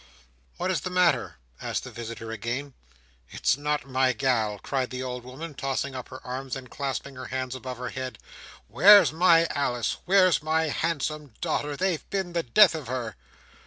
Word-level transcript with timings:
"What 0.57 0.71
is 0.71 0.81
the 0.81 0.89
matter?" 0.89 1.35
asked 1.61 1.83
the 1.83 1.91
visitor 1.91 2.31
again. 2.31 2.73
"It's 3.29 3.55
not 3.55 3.87
my 3.87 4.13
gal!" 4.13 4.57
cried 4.57 4.89
the 4.89 5.03
old 5.03 5.23
woman, 5.23 5.53
tossing 5.53 5.93
up 5.93 6.09
her 6.09 6.25
arms, 6.25 6.55
and 6.55 6.71
clasping 6.71 7.17
her 7.17 7.27
hands 7.27 7.53
above 7.53 7.77
her 7.77 7.89
head. 7.89 8.17
"Where's 8.67 9.13
my 9.13 9.45
Alice? 9.51 9.97
Where's 10.05 10.41
my 10.41 10.69
handsome 10.69 11.35
daughter? 11.39 11.77
They've 11.77 12.09
been 12.09 12.33
the 12.33 12.41
death 12.41 12.73
of 12.73 12.87
her!" 12.87 13.15